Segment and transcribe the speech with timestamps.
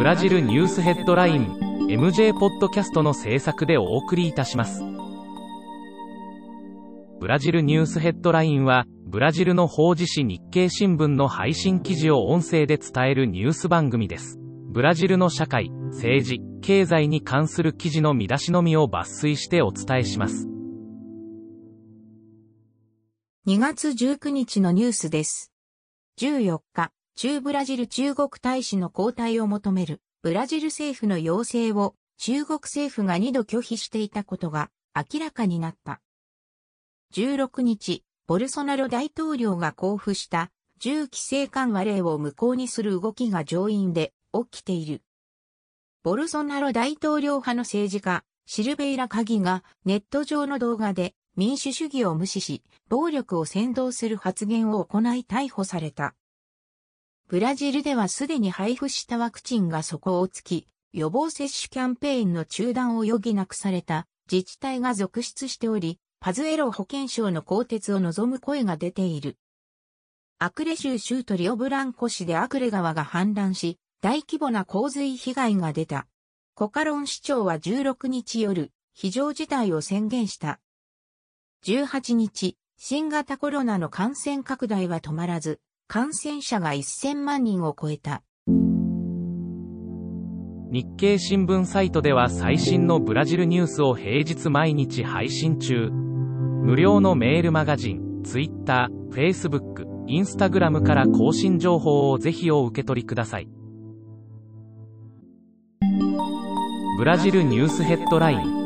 [0.00, 1.58] ブラジルニュースヘッドライン
[1.90, 4.82] MJ ポッドキャストの制作でお送りいたします。
[7.20, 14.38] ブラジルニュースヘッドラインは、ブラジルの法事紙日経新聞の配信記事を音声で伝えるニュース番組です。
[14.70, 20.48] ブラジルの社会、政治、経済に関する記事の見出しのみを抜粋してお伝えします。
[23.46, 25.52] 2月19日のニュースです。
[26.18, 36.00] 14日、中ブラジル中国大使の交代を求めるブラジル政府の要請を中国政府が2度拒否していたことが明らかになった。
[37.14, 45.02] 16日、ボルソナロ大統領が交付した銃規制緩和令を無効にする動きが上院で起きている。
[46.02, 56.14] ボルソナロ大統領派の政治家、シルベイラ鍵がネット上の動画で民主主義を無視し、暴力を扇動する発言を行い逮捕された。
[57.30, 69.36] ブラジルではすでに配布したワクチンが底をつき、予防接種キャンペーンの中断を余儀なくされた自治体が続出しており、パズエロ保健省の更迭を望む声が出ている。
[70.40, 76.08] アクレ州州都リオブランコ市でアクレ川が氾濫し、大規模な洪水被害が出た。
[76.54, 80.58] コカロン市長は16日夜、非常事態を宣言した。
[81.64, 85.60] 18日、新型コロナの感染拡大は止まらず、
[85.92, 88.22] 感染者が1000万人を超えた。
[90.70, 95.90] 日経新聞サイトでは最新のブラジルニュースを平日毎日配信中。
[95.90, 103.48] 無料のメールマガジン、Twitter、Facebook、Instagram から更新情報をぜひお受け取りください。
[106.98, 108.59] ブラジルニュースヘッドライン